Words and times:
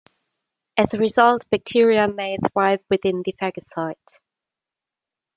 As 0.79 0.95
a 0.95 0.97
result, 0.97 1.45
bacteria 1.51 2.07
may 2.07 2.35
thrive 2.53 2.81
within 2.89 3.21
the 3.23 3.35
phagocyte. 3.39 4.17